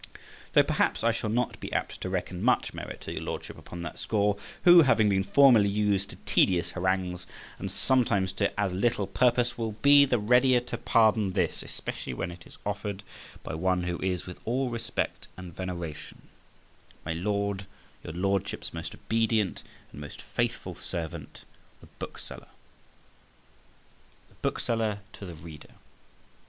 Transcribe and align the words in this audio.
Though 0.53 0.63
perhaps 0.63 1.03
I 1.03 1.11
shall 1.11 1.29
not 1.29 1.59
be 1.59 1.71
apt 1.71 2.01
to 2.01 2.09
reckon 2.09 2.41
much 2.41 2.73
merit 2.73 3.01
to 3.01 3.11
your 3.13 3.21
Lordship 3.21 3.55
upon 3.55 3.83
that 3.83 3.99
score, 3.99 4.35
who 4.63 4.81
having 4.81 5.09
been 5.09 5.23
formerly 5.23 5.69
used 5.69 6.09
to 6.09 6.15
tedious 6.25 6.71
harangues, 6.71 7.27
and 7.59 7.71
sometimes 7.71 8.31
to 8.31 8.59
as 8.59 8.73
little 8.73 9.05
purpose, 9.05 9.59
will 9.59 9.73
be 9.83 10.03
the 10.05 10.17
readier 10.17 10.59
to 10.59 10.77
pardon 10.79 11.33
this, 11.33 11.61
especially 11.61 12.15
when 12.15 12.31
it 12.31 12.47
is 12.47 12.57
offered 12.65 13.03
by 13.43 13.53
one 13.53 13.83
who 13.83 13.99
is, 13.99 14.25
with 14.25 14.39
all 14.43 14.69
respect 14.71 15.27
and 15.37 15.55
veneration, 15.55 16.23
My 17.05 17.13
LORD, 17.13 17.67
Your 18.03 18.13
Lordship's 18.13 18.73
most 18.73 18.95
obedient 18.95 19.61
and 19.91 20.01
most 20.01 20.19
faithful 20.19 20.73
Servant, 20.73 21.43
THE 21.79 21.87
BOOKSELLER. 21.99 22.47
THE 24.29 24.35
BOOKSELLER 24.41 25.01
TO 25.13 25.25
THE 25.27 25.35
READER. 25.35 25.75